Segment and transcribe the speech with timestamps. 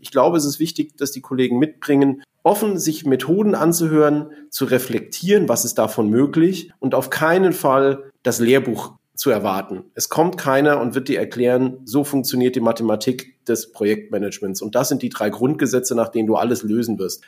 [0.00, 5.48] Ich glaube, es ist wichtig, dass die Kollegen mitbringen, offen sich Methoden anzuhören, zu reflektieren,
[5.48, 9.84] was ist davon möglich und auf keinen Fall das Lehrbuch zu erwarten.
[9.94, 14.62] Es kommt keiner und wird dir erklären, so funktioniert die Mathematik des Projektmanagements.
[14.62, 17.22] Und das sind die drei Grundgesetze, nach denen du alles lösen wirst.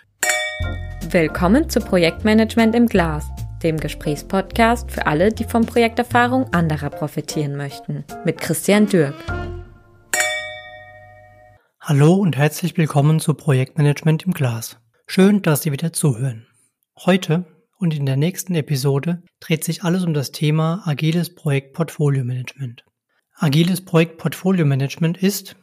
[1.11, 3.27] Willkommen zu Projektmanagement im Glas,
[3.63, 8.05] dem Gesprächspodcast für alle, die von Projekterfahrung anderer profitieren möchten.
[8.25, 9.42] Mit Christian Dürk.
[11.95, 14.79] Hallo und herzlich willkommen zu Projektmanagement im Glas.
[15.07, 16.47] Schön, dass Sie wieder zuhören.
[16.97, 17.45] Heute
[17.77, 22.87] und in der nächsten Episode dreht sich alles um das Thema agiles Projektportfolio-Management.
[23.35, 25.57] Agiles Projektportfolio-Management ist,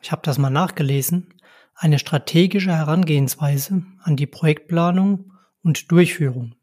[0.00, 1.34] ich habe das mal nachgelesen,
[1.74, 6.54] eine strategische Herangehensweise an die Projektplanung und Durchführung,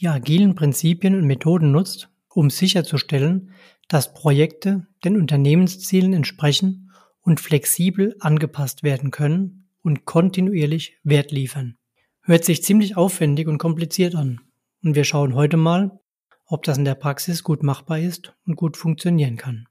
[0.00, 3.50] die agilen Prinzipien und Methoden nutzt, um sicherzustellen,
[3.88, 6.91] dass Projekte den Unternehmenszielen entsprechen
[7.22, 11.76] und flexibel angepasst werden können und kontinuierlich Wert liefern.
[12.22, 14.40] Hört sich ziemlich aufwendig und kompliziert an.
[14.82, 15.98] Und wir schauen heute mal,
[16.46, 19.66] ob das in der Praxis gut machbar ist und gut funktionieren kann.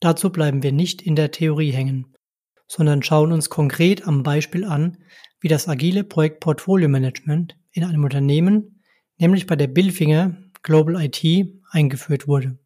[0.00, 2.14] Dazu bleiben wir nicht in der Theorie hängen,
[2.66, 4.98] sondern schauen uns konkret am Beispiel an,
[5.40, 8.82] wie das agile Projekt Portfolio Management in einem Unternehmen,
[9.18, 11.22] nämlich bei der Billfinger Global IT,
[11.70, 12.58] eingeführt wurde.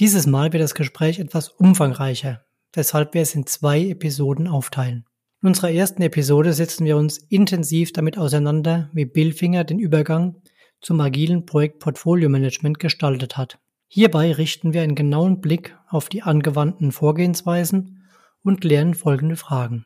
[0.00, 2.44] Dieses Mal wird das Gespräch etwas umfangreicher,
[2.78, 5.04] weshalb wir es in zwei Episoden aufteilen.
[5.42, 10.36] In unserer ersten Episode setzen wir uns intensiv damit auseinander, wie Billfinger den Übergang
[10.80, 13.58] zum agilen Projekt Portfolio Management gestaltet hat.
[13.88, 18.04] Hierbei richten wir einen genauen Blick auf die angewandten Vorgehensweisen
[18.42, 19.84] und klären folgende Fragen.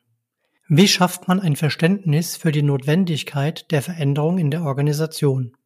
[0.68, 5.56] Wie schafft man ein Verständnis für die Notwendigkeit der Veränderung in der Organisation?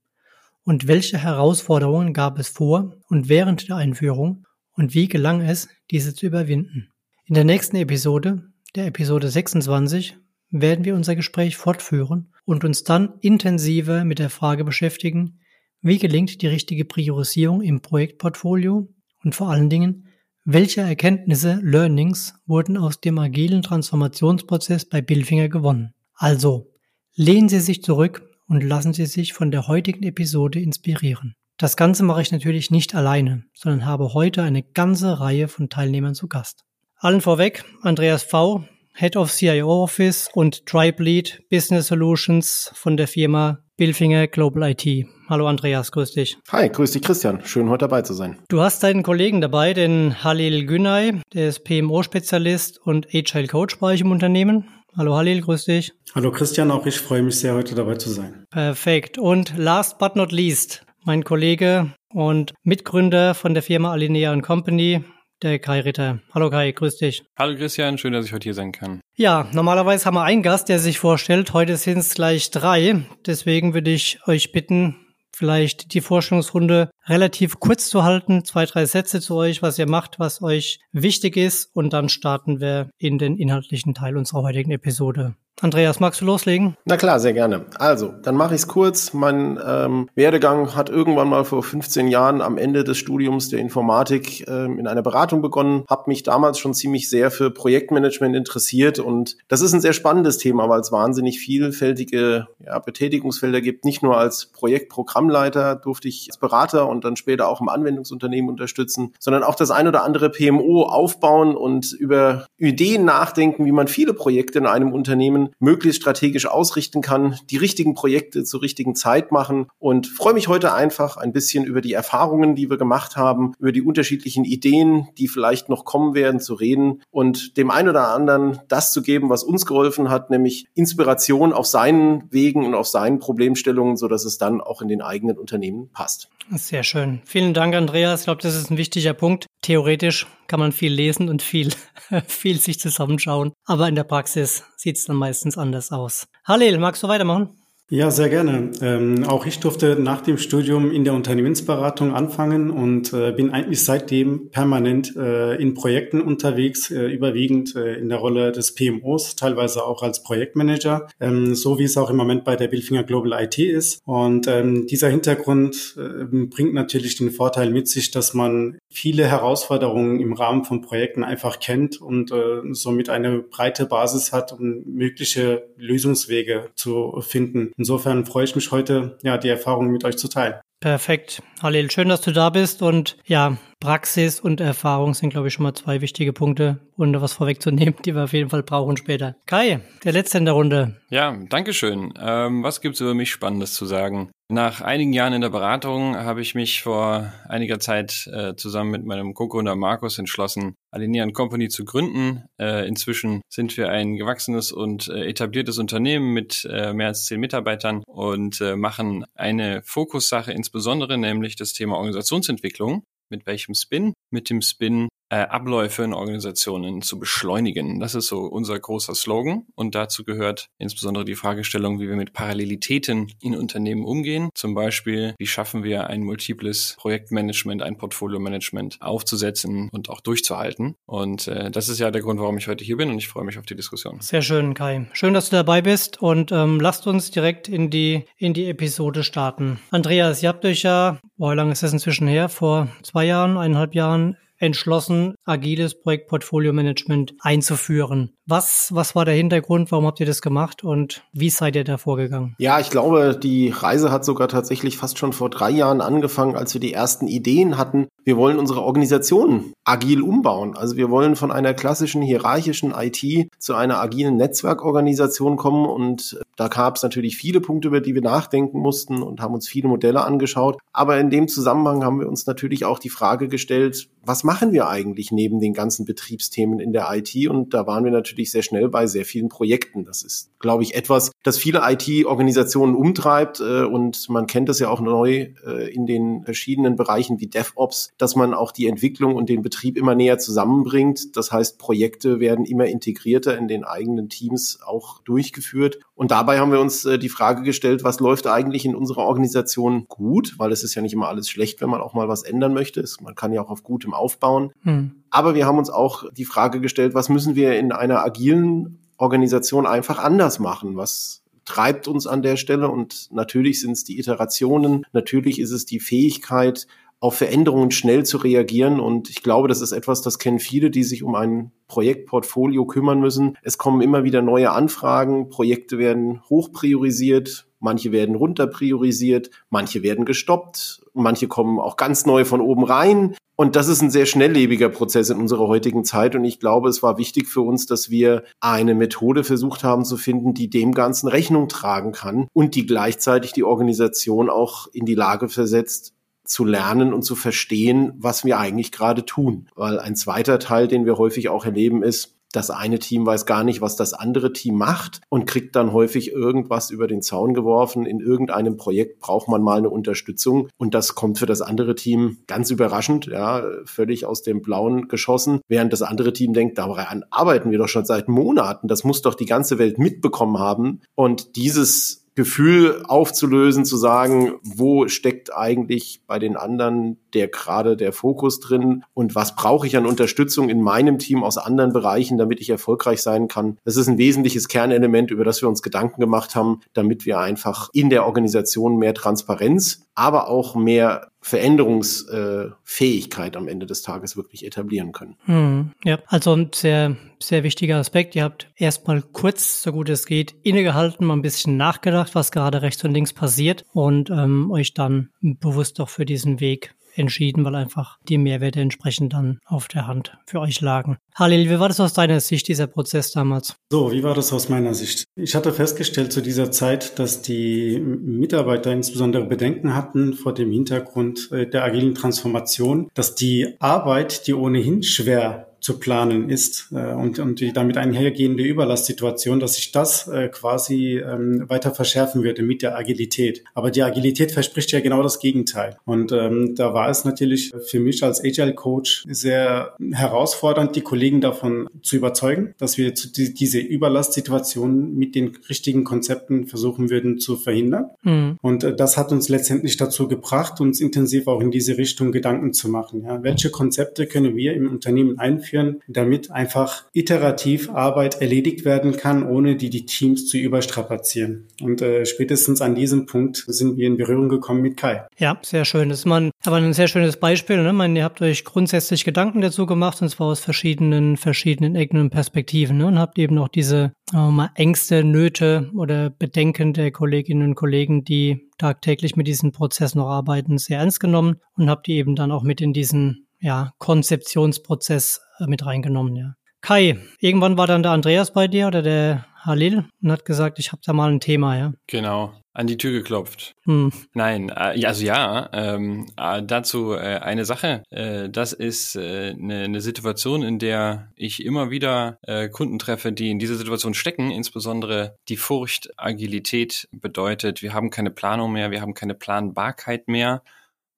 [0.65, 6.15] Und welche Herausforderungen gab es vor und während der Einführung und wie gelang es, diese
[6.15, 6.93] zu überwinden?
[7.29, 10.17] In der nächsten Episode, der Episode 26,
[10.51, 15.41] werden wir unser Gespräch fortführen und uns dann intensiver mit der Frage beschäftigen,
[15.81, 20.07] wie gelingt die richtige Priorisierung im Projektportfolio und vor allen Dingen,
[20.45, 25.95] welche Erkenntnisse, Learnings wurden aus dem agilen Transformationsprozess bei Billfinger gewonnen.
[26.15, 26.71] Also,
[27.17, 31.35] lehnen Sie sich zurück und lassen Sie sich von der heutigen Episode inspirieren.
[31.57, 36.15] Das Ganze mache ich natürlich nicht alleine, sondern habe heute eine ganze Reihe von Teilnehmern
[36.15, 36.66] zu Gast.
[36.99, 38.65] Allen vorweg, Andreas V.,
[38.95, 45.07] Head of CIO Office und Tribe Lead Business Solutions von der Firma Billfinger Global IT.
[45.29, 46.39] Hallo Andreas, grüß dich.
[46.51, 47.45] Hi, grüß dich Christian.
[47.45, 48.39] Schön heute dabei zu sein.
[48.49, 53.89] Du hast deinen Kollegen dabei, den Halil Günay, der ist PMO-Spezialist und Agile Coach bei
[53.89, 54.67] euch im Unternehmen.
[54.97, 55.93] Hallo Halil, grüß dich.
[56.15, 58.47] Hallo Christian, auch ich freue mich sehr, heute dabei zu sein.
[58.49, 59.19] Perfekt.
[59.19, 65.05] Und last but not least, mein Kollege und Mitgründer von der Firma Alinea Company,
[65.43, 66.21] der Kai Ritter.
[66.33, 67.25] Hallo Kai, grüß dich.
[67.39, 69.01] Hallo Christian, schön, dass ich heute hier sein kann.
[69.15, 71.53] Ja, normalerweise haben wir einen Gast, der sich vorstellt.
[71.53, 73.05] Heute sind es gleich drei.
[73.27, 74.97] Deswegen würde ich euch bitten,
[75.35, 78.45] vielleicht die Vorstellungsrunde relativ kurz zu halten.
[78.45, 81.69] Zwei, drei Sätze zu euch, was ihr macht, was euch wichtig ist.
[81.75, 85.35] Und dann starten wir in den inhaltlichen Teil unserer heutigen Episode.
[85.63, 86.77] Andreas, magst du loslegen?
[86.85, 87.65] Na klar, sehr gerne.
[87.79, 89.15] Also, dann mache ich es kurz.
[89.15, 94.47] Mein ähm, Werdegang hat irgendwann mal vor 15 Jahren am Ende des Studiums der Informatik
[94.49, 95.85] ähm, in einer Beratung begonnen.
[95.89, 100.37] Habe mich damals schon ziemlich sehr für Projektmanagement interessiert und das ist ein sehr spannendes
[100.37, 103.87] Thema, weil es wahnsinnig vielfältige ja, Betätigungsfelder gibt.
[103.87, 109.15] Nicht nur als Projektprogrammleiter durfte ich als Berater und dann später auch im Anwendungsunternehmen unterstützen,
[109.19, 114.13] sondern auch das ein oder andere PMO aufbauen und über Ideen nachdenken, wie man viele
[114.13, 119.69] Projekte in einem Unternehmen möglichst strategisch ausrichten kann, die richtigen Projekte zur richtigen Zeit machen
[119.79, 123.73] und freue mich heute einfach ein bisschen über die Erfahrungen, die wir gemacht haben, über
[123.73, 128.59] die unterschiedlichen Ideen, die vielleicht noch kommen werden, zu reden und dem einen oder anderen
[128.69, 133.19] das zu geben, was uns geholfen hat, nämlich Inspiration auf seinen Wegen und auf seinen
[133.19, 136.29] Problemstellungen, so es dann auch in den eigenen Unternehmen passt.
[136.51, 137.23] Sehr schön.
[137.25, 138.21] Vielen Dank, Andreas.
[138.21, 139.47] Ich glaube, das ist ein wichtiger Punkt.
[139.63, 141.71] Theoretisch kann man viel lesen und viel,
[142.27, 143.53] viel sich zusammenschauen.
[143.65, 146.27] Aber in der Praxis sieht es dann meistens anders aus.
[146.47, 147.66] Halil, magst du weitermachen?
[147.89, 148.73] Ja, sehr gerne.
[148.81, 153.85] Ähm, auch ich durfte nach dem Studium in der Unternehmensberatung anfangen und äh, bin eigentlich
[153.85, 159.87] seitdem permanent äh, in Projekten unterwegs, äh, überwiegend äh, in der Rolle des PMOs, teilweise
[159.87, 163.57] auch als Projektmanager, ähm, so wie es auch im Moment bei der Billfinger Global IT
[163.61, 164.03] ist.
[164.05, 170.19] Und ähm, dieser Hintergrund äh, bringt natürlich den Vorteil mit sich, dass man viele Herausforderungen
[170.19, 175.69] im Rahmen von Projekten einfach kennt und äh, somit eine breite Basis hat, um mögliche
[175.77, 177.75] Lösungswege zu finden.
[177.77, 180.55] Insofern freue ich mich heute, ja, die Erfahrungen mit euch zu teilen.
[180.81, 181.43] Perfekt.
[181.63, 182.83] Halil, schön, dass du da bist.
[182.83, 187.33] Und ja, Praxis und Erfahrung sind, glaube ich, schon mal zwei wichtige Punkte, ohne was
[187.33, 189.37] vorwegzunehmen, die wir auf jeden Fall brauchen später.
[189.47, 191.01] Kai, der Letzte in der Runde.
[191.09, 192.13] Ja, danke schön.
[192.21, 194.31] Ähm, was gibt's über mich Spannendes zu sagen?
[194.49, 199.05] Nach einigen Jahren in der Beratung habe ich mich vor einiger Zeit äh, zusammen mit
[199.05, 202.45] meinem Co-Gründer Markus entschlossen, Alinea Company zu gründen.
[202.57, 207.41] Äh, inzwischen sind wir ein gewachsenes und äh, etabliertes Unternehmen mit äh, mehr als zehn
[207.41, 213.03] Mitarbeitern und äh, machen eine Fokussache insbesondere, nämlich das Thema Organisationsentwicklung.
[213.29, 214.15] Mit welchem Spin?
[214.31, 218.01] Mit dem Spin äh, Abläufe in Organisationen zu beschleunigen.
[218.01, 222.33] Das ist so unser großer Slogan und dazu gehört insbesondere die Fragestellung, wie wir mit
[222.33, 224.51] Parallelitäten in Unternehmen umgehen.
[224.55, 230.97] Zum Beispiel, wie schaffen wir ein multiples Projektmanagement, ein Portfolio-Management aufzusetzen und auch durchzuhalten.
[231.07, 233.45] Und äh, das ist ja der Grund, warum ich heute hier bin und ich freue
[233.45, 234.21] mich auf die Diskussion.
[234.21, 235.07] Sehr schön, Kai.
[235.13, 239.25] Schön, dass du dabei bist und ähm, lasst uns direkt in die, in die Episode
[239.25, 239.81] starten.
[239.91, 242.49] Andreas, ihr habt euch ja, boah, wie lange ist das inzwischen her?
[242.49, 248.33] Vor zwei Jahren, eineinhalb Jahren entschlossen, agiles Projektportfolio-Management einzuführen.
[248.47, 249.91] Was, was war der Hintergrund?
[249.91, 252.55] Warum habt ihr das gemacht und wie seid ihr da vorgegangen?
[252.59, 256.73] Ja, ich glaube, die Reise hat sogar tatsächlich fast schon vor drei Jahren angefangen, als
[256.73, 258.07] wir die ersten Ideen hatten.
[258.25, 260.77] Wir wollen unsere Organisation agil umbauen.
[260.77, 266.69] Also wir wollen von einer klassischen hierarchischen IT zu einer agilen Netzwerkorganisation kommen und da
[266.69, 270.25] gab es natürlich viele Punkte, über die wir nachdenken mussten und haben uns viele Modelle
[270.25, 270.79] angeschaut.
[270.93, 274.89] Aber in dem Zusammenhang haben wir uns natürlich auch die Frage gestellt, was machen wir
[274.89, 277.49] eigentlich neben den ganzen Betriebsthemen in der IT?
[277.49, 280.05] Und da waren wir natürlich sehr schnell bei sehr vielen Projekten.
[280.05, 283.61] Das ist, glaube ich, etwas, das viele IT-Organisationen umtreibt.
[283.61, 288.11] Äh, und man kennt das ja auch neu äh, in den verschiedenen Bereichen wie DevOps,
[288.19, 291.37] dass man auch die Entwicklung und den Betrieb immer näher zusammenbringt.
[291.37, 296.01] Das heißt, Projekte werden immer integrierter in den eigenen Teams auch durchgeführt.
[296.15, 300.07] Und dabei haben wir uns äh, die Frage gestellt, was läuft eigentlich in unserer Organisation
[300.07, 300.55] gut?
[300.59, 303.05] Weil es ist ja nicht immer alles schlecht, wenn man auch mal was ändern möchte.
[303.21, 304.71] Man kann ja auch auf gutem aufbauen.
[304.83, 305.11] Hm.
[305.31, 309.87] Aber wir haben uns auch die Frage gestellt, was müssen wir in einer agilen Organisation
[309.87, 310.97] einfach anders machen?
[310.97, 312.89] Was treibt uns an der Stelle?
[312.89, 316.87] Und natürlich sind es die Iterationen, natürlich ist es die Fähigkeit,
[317.21, 319.01] auf Veränderungen schnell zu reagieren.
[319.01, 323.21] Und ich glaube, das ist etwas, das kennen viele, die sich um ein Projektportfolio kümmern
[323.21, 323.57] müssen.
[323.63, 330.03] Es kommen immer wieder neue Anfragen, Projekte werden hoch priorisiert, manche werden runter priorisiert, manche
[330.03, 333.37] werden gestoppt, manche kommen auch ganz neu von oben rein.
[333.59, 336.35] Und das ist ein sehr schnelllebiger Prozess in unserer heutigen Zeit.
[336.35, 340.19] Und ich glaube, es war wichtig für uns, dass wir eine Methode versucht haben zu
[340.19, 345.15] finden, die dem Ganzen Rechnung tragen kann und die gleichzeitig die Organisation auch in die
[345.15, 346.13] Lage versetzt,
[346.47, 349.69] zu lernen und zu verstehen, was wir eigentlich gerade tun.
[349.75, 353.65] Weil ein zweiter Teil, den wir häufig auch erleben, ist, das eine Team weiß gar
[353.65, 358.07] nicht, was das andere Team macht und kriegt dann häufig irgendwas über den Zaun geworfen.
[358.07, 362.39] In irgendeinem Projekt braucht man mal eine Unterstützung und das kommt für das andere Team
[362.47, 367.71] ganz überraschend, ja, völlig aus dem Blauen geschossen, während das andere Team denkt, daran arbeiten
[367.71, 368.89] wir doch schon seit Monaten.
[368.89, 375.09] Das muss doch die ganze Welt mitbekommen haben und dieses Gefühl aufzulösen, zu sagen, wo
[375.09, 380.07] steckt eigentlich bei den anderen der gerade der Fokus drin und was brauche ich an
[380.07, 383.79] Unterstützung in meinem Team aus anderen Bereichen, damit ich erfolgreich sein kann.
[383.85, 387.91] Das ist ein wesentliches Kernelement, über das wir uns Gedanken gemacht haben, damit wir einfach
[387.93, 395.13] in der Organisation mehr Transparenz, aber auch mehr Veränderungsfähigkeit am Ende des Tages wirklich etablieren
[395.13, 395.37] können.
[395.45, 398.35] Hm, ja, also ein sehr, sehr wichtiger Aspekt.
[398.35, 402.83] Ihr habt erstmal kurz, so gut es geht, innegehalten, mal ein bisschen nachgedacht, was gerade
[402.83, 407.75] rechts und links passiert und ähm, euch dann bewusst auch für diesen Weg entschieden, weil
[407.75, 411.19] einfach die Mehrwerte entsprechend dann auf der Hand für euch lagen.
[411.35, 413.77] Halil, wie war das aus deiner Sicht, dieser Prozess damals?
[413.91, 415.25] So, wie war das aus meiner Sicht?
[415.37, 421.51] Ich hatte festgestellt zu dieser Zeit, dass die Mitarbeiter insbesondere Bedenken hatten vor dem Hintergrund
[421.53, 427.39] äh, der agilen Transformation, dass die Arbeit, die ohnehin schwer zu planen ist äh, und,
[427.39, 432.83] und die damit einhergehende Überlastsituation, dass sich das äh, quasi ähm, weiter verschärfen würde mit
[432.83, 433.63] der Agilität.
[433.73, 435.97] Aber die Agilität verspricht ja genau das Gegenteil.
[436.05, 441.41] Und ähm, da war es natürlich für mich als Agile Coach sehr herausfordernd, die Kollegen
[441.41, 447.39] davon zu überzeugen, dass wir zu, die, diese Überlastsituation mit den richtigen Konzepten versuchen würden
[447.39, 448.11] zu verhindern.
[448.25, 448.59] Mhm.
[448.61, 452.73] Und äh, das hat uns letztendlich dazu gebracht, uns intensiv auch in diese Richtung Gedanken
[452.73, 453.23] zu machen.
[453.23, 455.76] Ja, welche Konzepte können wir im Unternehmen einführen?
[455.77, 461.67] Durchführen, damit einfach iterativ Arbeit erledigt werden kann, ohne die die Teams zu überstrapazieren.
[461.81, 465.27] Und äh, spätestens an diesem Punkt sind wir in Berührung gekommen mit Kai.
[465.39, 466.09] Ja, sehr schön.
[466.09, 467.83] Das ist man, aber ein sehr schönes Beispiel.
[467.83, 467.93] Ne?
[467.93, 472.31] Man, ihr habt euch grundsätzlich Gedanken dazu gemacht und zwar aus verschiedenen, verschiedenen Ecken und
[472.31, 473.07] Perspektiven ne?
[473.07, 478.69] und habt eben auch diese äh, Ängste, Nöte oder Bedenken der Kolleginnen und Kollegen, die
[478.79, 482.63] tagtäglich mit diesem Prozess noch arbeiten, sehr ernst genommen und habt die eben dann auch
[482.63, 486.37] mit in diesen ja, Konzeptionsprozess äh, mit reingenommen.
[486.37, 486.55] Ja.
[486.81, 490.93] Kai, irgendwann war dann der Andreas bei dir oder der Halil und hat gesagt, ich
[490.93, 491.93] habe da mal ein Thema, ja.
[492.07, 493.75] Genau, an die Tür geklopft.
[493.83, 494.13] Hm.
[494.35, 498.05] Nein, äh, also ja, ähm, äh, dazu äh, eine Sache.
[498.11, 503.33] Äh, das ist äh, eine, eine Situation, in der ich immer wieder äh, Kunden treffe,
[503.33, 508.93] die in dieser Situation stecken, insbesondere die Furcht, Agilität bedeutet, wir haben keine Planung mehr,
[508.93, 510.63] wir haben keine Planbarkeit mehr.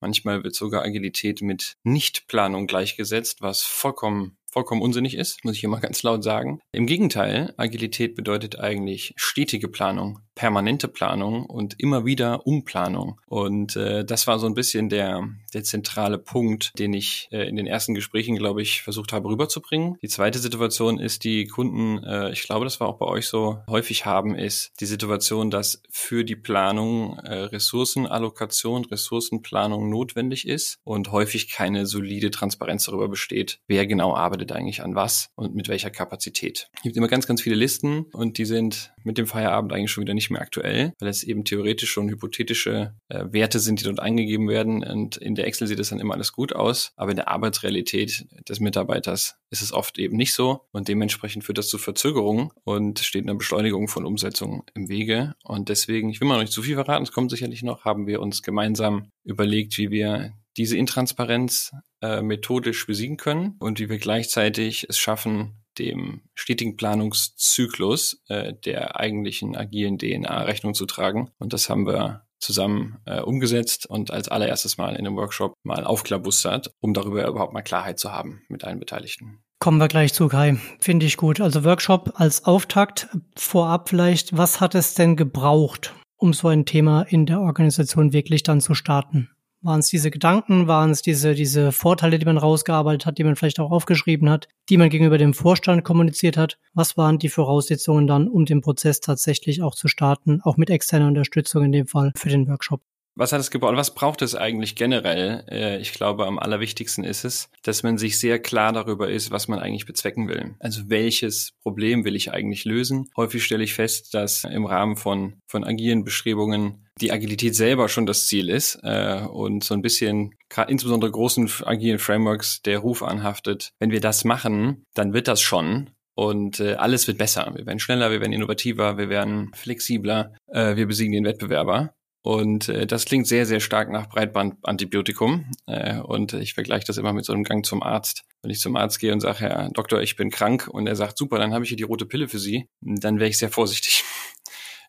[0.00, 5.68] Manchmal wird sogar Agilität mit Nichtplanung gleichgesetzt, was vollkommen vollkommen unsinnig ist, muss ich hier
[5.68, 6.60] mal ganz laut sagen.
[6.72, 13.20] Im Gegenteil, Agilität bedeutet eigentlich stetige Planung, permanente Planung und immer wieder Umplanung.
[13.26, 17.56] Und äh, das war so ein bisschen der, der zentrale Punkt, den ich äh, in
[17.56, 19.98] den ersten Gesprächen, glaube ich, versucht habe rüberzubringen.
[20.00, 23.58] Die zweite Situation ist, die Kunden, äh, ich glaube, das war auch bei euch so,
[23.68, 31.10] häufig haben, ist die Situation, dass für die Planung äh, Ressourcenallokation, Ressourcenplanung notwendig ist und
[31.10, 35.90] häufig keine solide Transparenz darüber besteht, wer genau arbeitet eigentlich an was und mit welcher
[35.90, 36.70] Kapazität.
[36.76, 40.02] Es gibt immer ganz, ganz viele Listen und die sind mit dem Feierabend eigentlich schon
[40.02, 44.00] wieder nicht mehr aktuell, weil es eben theoretische und hypothetische äh, Werte sind, die dort
[44.00, 44.82] eingegeben werden.
[44.84, 48.26] Und in der Excel sieht das dann immer alles gut aus, aber in der Arbeitsrealität
[48.48, 52.98] des Mitarbeiters ist es oft eben nicht so und dementsprechend führt das zu Verzögerungen und
[52.98, 55.34] steht eine Beschleunigung von Umsetzung im Wege.
[55.44, 58.06] Und deswegen, ich will mal noch nicht zu viel verraten, es kommt sicherlich noch, haben
[58.06, 63.98] wir uns gemeinsam überlegt, wie wir diese Intransparenz äh, methodisch besiegen können und wie wir
[63.98, 71.30] gleichzeitig es schaffen, dem stetigen Planungszyklus äh, der eigentlichen agilen DNA Rechnung zu tragen.
[71.38, 75.84] Und das haben wir zusammen äh, umgesetzt und als allererstes mal in einem Workshop mal
[75.84, 79.40] aufklabustert, um darüber überhaupt mal Klarheit zu haben mit allen Beteiligten.
[79.58, 80.56] Kommen wir gleich zu, Kai.
[80.78, 81.40] Finde ich gut.
[81.40, 84.36] Also Workshop als Auftakt vorab vielleicht.
[84.36, 88.74] Was hat es denn gebraucht, um so ein Thema in der Organisation wirklich dann zu
[88.74, 89.30] starten?
[89.60, 93.34] Waren es diese Gedanken, waren es diese, diese Vorteile, die man rausgearbeitet hat, die man
[93.34, 96.58] vielleicht auch aufgeschrieben hat, die man gegenüber dem Vorstand kommuniziert hat?
[96.74, 101.08] Was waren die Voraussetzungen dann, um den Prozess tatsächlich auch zu starten, auch mit externer
[101.08, 102.82] Unterstützung in dem Fall für den Workshop?
[103.18, 103.74] Was hat es gebraucht?
[103.74, 105.44] Was braucht es eigentlich generell?
[105.50, 109.48] Äh, ich glaube, am allerwichtigsten ist es, dass man sich sehr klar darüber ist, was
[109.48, 110.54] man eigentlich bezwecken will.
[110.60, 113.10] Also welches Problem will ich eigentlich lösen?
[113.16, 118.06] Häufig stelle ich fest, dass im Rahmen von, von agilen Bestrebungen die Agilität selber schon
[118.06, 120.34] das Ziel ist äh, und so ein bisschen
[120.68, 125.90] insbesondere großen agilen Frameworks der Ruf anhaftet, wenn wir das machen, dann wird das schon
[126.14, 127.52] und äh, alles wird besser.
[127.54, 131.94] Wir werden schneller, wir werden innovativer, wir werden flexibler, äh, wir besiegen den Wettbewerber.
[132.22, 135.50] Und äh, das klingt sehr, sehr stark nach Breitbandantibiotikum.
[135.66, 138.24] Äh, und ich vergleiche das immer mit so einem Gang zum Arzt.
[138.42, 141.18] Wenn ich zum Arzt gehe und sage, Herr Doktor, ich bin krank, und er sagt,
[141.18, 144.04] super, dann habe ich hier die rote Pille für Sie, dann wäre ich sehr vorsichtig.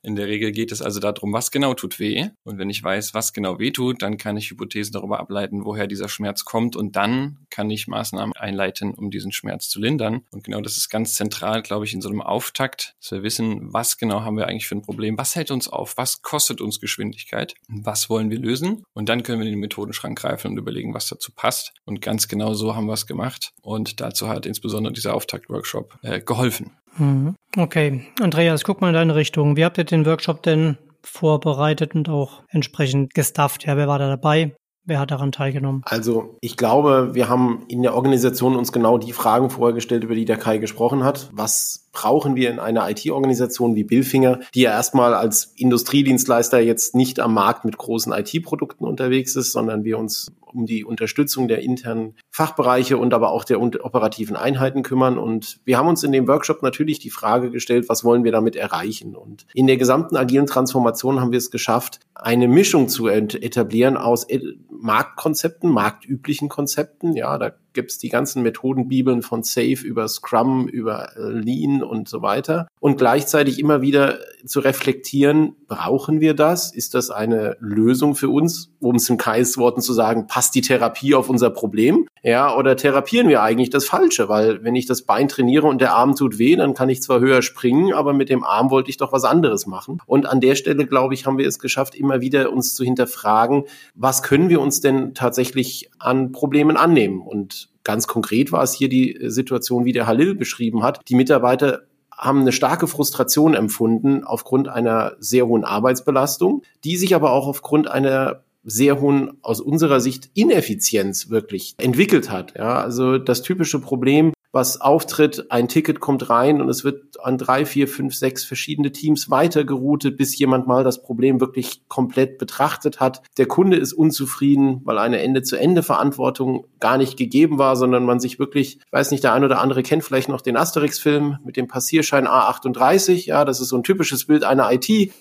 [0.02, 2.30] In der Regel geht es also darum, was genau tut weh.
[2.44, 5.88] Und wenn ich weiß, was genau weh tut, dann kann ich Hypothesen darüber ableiten, woher
[5.88, 6.76] dieser Schmerz kommt.
[6.76, 10.22] Und dann kann ich Maßnahmen einleiten, um diesen Schmerz zu lindern.
[10.32, 13.74] Und genau das ist ganz zentral, glaube ich, in so einem Auftakt, dass wir wissen,
[13.74, 15.18] was genau haben wir eigentlich für ein Problem?
[15.18, 15.98] Was hält uns auf?
[15.98, 17.56] Was kostet uns Geschwindigkeit?
[17.68, 18.84] Was wollen wir lösen?
[18.94, 21.74] Und dann können wir in den Methodenschrank greifen und überlegen, was dazu passt.
[21.86, 23.54] Und ganz genau so haben wir es gemacht.
[23.62, 26.72] Und dazu hat insbesondere dieser Auftakt-Workshop äh, geholfen.
[26.98, 27.36] Mhm.
[27.58, 29.56] Okay, Andreas, guck mal in deine Richtung.
[29.56, 33.66] Wie habt ihr den Workshop denn vorbereitet und auch entsprechend gestafft?
[33.66, 34.56] Ja, wer war da dabei?
[34.86, 35.84] Wer hat daran teilgenommen?
[35.86, 40.16] Also ich glaube, wir haben in der Organisation uns genau die Fragen vorher gestellt, über
[40.16, 41.30] die der Kai gesprochen hat.
[41.32, 47.20] Was brauchen wir in einer IT-Organisation wie Billfinger, die ja erstmal als Industriedienstleister jetzt nicht
[47.20, 52.16] am Markt mit großen IT-Produkten unterwegs ist, sondern wir uns um die Unterstützung der internen
[52.32, 55.18] Fachbereiche und aber auch der operativen Einheiten kümmern.
[55.18, 58.56] Und wir haben uns in dem Workshop natürlich die Frage gestellt, was wollen wir damit
[58.56, 59.14] erreichen?
[59.14, 64.26] Und in der gesamten agilen Transformation haben wir es geschafft, eine Mischung zu etablieren aus
[64.70, 67.14] Marktkonzepten, marktüblichen Konzepten.
[67.18, 72.10] Ja, da gibt es die ganzen Methodenbibeln von Safe über Scrum, über äh, Lean und
[72.10, 72.68] so weiter.
[72.80, 76.74] Und gleichzeitig immer wieder zu reflektieren, brauchen wir das?
[76.74, 78.72] Ist das eine Lösung für uns?
[78.80, 82.08] Um es in Kais Worten zu sagen, passt die Therapie auf unser Problem?
[82.24, 84.30] Ja, oder therapieren wir eigentlich das Falsche?
[84.30, 87.20] Weil wenn ich das Bein trainiere und der Arm tut weh, dann kann ich zwar
[87.20, 90.02] höher springen, aber mit dem Arm wollte ich doch was anderes machen.
[90.06, 93.64] Und an der Stelle, glaube ich, haben wir es geschafft, immer wieder uns zu hinterfragen,
[93.96, 97.22] was können wir uns denn tatsächlich an Problemen annehmen?
[97.22, 101.00] Und Ganz konkret war es hier die Situation, wie der Halil beschrieben hat.
[101.10, 107.32] Die Mitarbeiter haben eine starke Frustration empfunden aufgrund einer sehr hohen Arbeitsbelastung, die sich aber
[107.32, 112.54] auch aufgrund einer sehr hohen, aus unserer Sicht, Ineffizienz wirklich entwickelt hat.
[112.56, 117.38] Ja, also das typische Problem, was auftritt, ein Ticket kommt rein und es wird an
[117.38, 123.00] drei, vier, fünf, sechs verschiedene Teams weitergeroutet, bis jemand mal das Problem wirklich komplett betrachtet
[123.00, 123.22] hat.
[123.38, 128.80] Der Kunde ist unzufrieden, weil eine Ende-zu-Ende-Verantwortung gar nicht gegeben war, sondern man sich wirklich,
[128.86, 132.28] ich weiß nicht, der ein oder andere kennt vielleicht noch den Asterix-Film mit dem Passierschein
[132.28, 133.26] A38.
[133.26, 135.12] Ja, das ist so ein typisches Bild einer IT.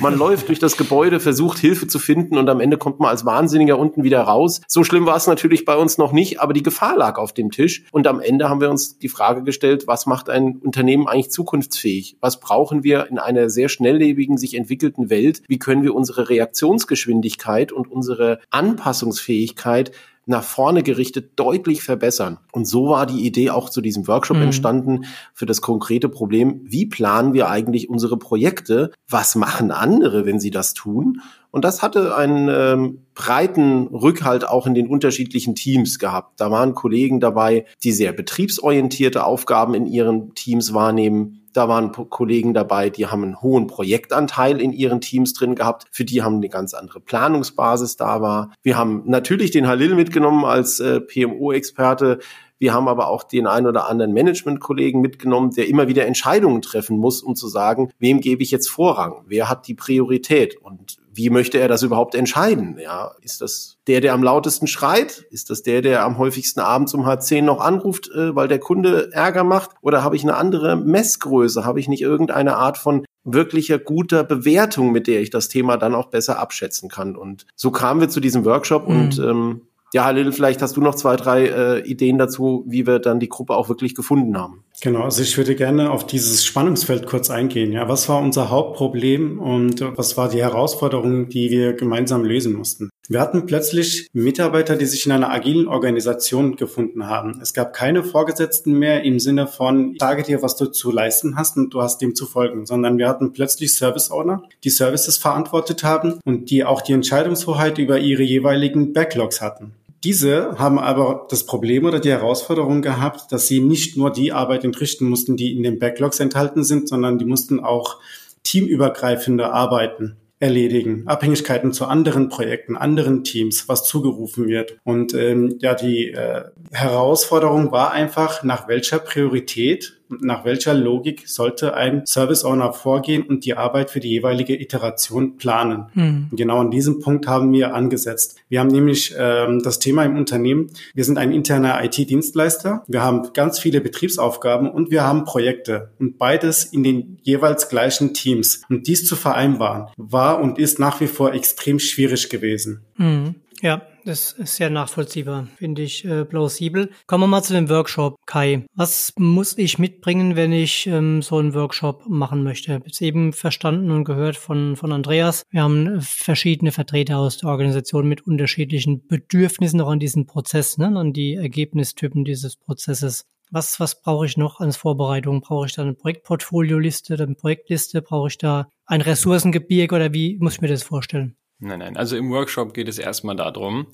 [0.00, 3.26] Man läuft durch das Gebäude, versucht Hilfe zu finden und am Ende kommt man als
[3.26, 4.62] Wahnsinniger unten wieder raus.
[4.66, 7.50] So schlimm war es natürlich bei uns noch nicht, aber die Gefahr lag auf dem
[7.50, 11.30] Tisch und am Ende haben wir uns die Frage gestellt, was macht ein Unternehmen eigentlich
[11.30, 12.16] zukunftsfähig?
[12.20, 15.42] Was brauchen wir in einer sehr schnelllebigen, sich entwickelten Welt?
[15.48, 19.92] Wie können wir unsere Reaktionsgeschwindigkeit und unsere Anpassungsfähigkeit
[20.26, 22.38] nach vorne gerichtet deutlich verbessern.
[22.52, 24.44] Und so war die Idee auch zu diesem Workshop mhm.
[24.44, 28.92] entstanden für das konkrete Problem, wie planen wir eigentlich unsere Projekte?
[29.08, 31.20] Was machen andere, wenn sie das tun?
[31.50, 36.40] Und das hatte einen ähm, breiten Rückhalt auch in den unterschiedlichen Teams gehabt.
[36.40, 41.41] Da waren Kollegen dabei, die sehr betriebsorientierte Aufgaben in ihren Teams wahrnehmen.
[41.52, 45.86] Da waren Kollegen dabei, die haben einen hohen Projektanteil in ihren Teams drin gehabt.
[45.90, 48.52] Für die haben eine ganz andere Planungsbasis da war.
[48.62, 52.20] Wir haben natürlich den Halil mitgenommen als äh, PMO-Experte.
[52.58, 56.96] Wir haben aber auch den ein oder anderen Management-Kollegen mitgenommen, der immer wieder Entscheidungen treffen
[56.96, 59.24] muss, um zu sagen, wem gebe ich jetzt Vorrang?
[59.26, 60.56] Wer hat die Priorität?
[60.56, 62.78] Und wie möchte er das überhaupt entscheiden?
[62.82, 65.26] Ja, ist das der, der am lautesten schreit?
[65.30, 68.58] Ist das der, der am häufigsten abends um halb zehn noch anruft, äh, weil der
[68.58, 69.70] Kunde Ärger macht?
[69.82, 71.64] Oder habe ich eine andere Messgröße?
[71.64, 75.94] Habe ich nicht irgendeine Art von wirklicher guter Bewertung, mit der ich das Thema dann
[75.94, 77.16] auch besser abschätzen kann?
[77.16, 78.96] Und so kamen wir zu diesem Workshop mhm.
[78.96, 82.98] und ähm, ja, Halil, vielleicht hast du noch zwei, drei äh, Ideen dazu, wie wir
[82.98, 84.64] dann die Gruppe auch wirklich gefunden haben.
[84.80, 87.72] Genau, also ich würde gerne auf dieses Spannungsfeld kurz eingehen.
[87.72, 92.90] Ja, was war unser Hauptproblem und was war die Herausforderung, die wir gemeinsam lösen mussten?
[93.08, 97.40] Wir hatten plötzlich Mitarbeiter, die sich in einer agilen Organisation gefunden haben.
[97.42, 101.36] Es gab keine Vorgesetzten mehr im Sinne von, ich sage dir, was du zu leisten
[101.36, 105.16] hast und du hast dem zu folgen, sondern wir hatten plötzlich Service Owner, die Services
[105.16, 109.74] verantwortet haben und die auch die Entscheidungshoheit über ihre jeweiligen Backlogs hatten.
[110.04, 114.64] Diese haben aber das Problem oder die Herausforderung gehabt, dass sie nicht nur die Arbeit
[114.64, 117.98] entrichten mussten, die in den Backlogs enthalten sind, sondern die mussten auch
[118.42, 124.76] teamübergreifende Arbeiten erledigen, Abhängigkeiten zu anderen Projekten, anderen Teams, was zugerufen wird.
[124.82, 131.74] Und ähm, ja, die äh, Herausforderung war einfach, nach welcher Priorität nach welcher Logik sollte
[131.74, 135.86] ein Service Owner vorgehen und die Arbeit für die jeweilige Iteration planen.
[135.94, 136.28] Mhm.
[136.32, 138.36] Genau an diesem Punkt haben wir angesetzt.
[138.48, 143.32] Wir haben nämlich ähm, das Thema im Unternehmen, wir sind ein interner IT-Dienstleister, wir haben
[143.32, 148.62] ganz viele Betriebsaufgaben und wir haben Projekte und beides in den jeweils gleichen Teams.
[148.68, 152.82] Und dies zu vereinbaren, war und ist nach wie vor extrem schwierig gewesen.
[152.96, 153.36] Mhm.
[153.60, 156.90] Ja, das ist sehr nachvollziehbar, finde ich äh, plausibel.
[157.06, 158.66] Kommen wir mal zu dem Workshop, Kai.
[158.74, 162.80] Was muss ich mitbringen, wenn ich ähm, so einen Workshop machen möchte?
[162.84, 165.44] Jetzt eben verstanden und gehört von, von Andreas.
[165.50, 170.86] Wir haben verschiedene Vertreter aus der Organisation mit unterschiedlichen Bedürfnissen auch an diesen Prozess, ne,
[170.96, 173.24] an die Ergebnistypen dieses Prozesses.
[173.50, 175.42] Was, was brauche ich noch als Vorbereitung?
[175.42, 178.00] Brauche ich da eine Projektportfolioliste eine Projektliste?
[178.00, 181.36] Brauche ich da ein Ressourcengebirge oder wie muss ich mir das vorstellen?
[181.62, 181.96] Nein, nein.
[181.96, 183.86] Also im Workshop geht es erstmal darum,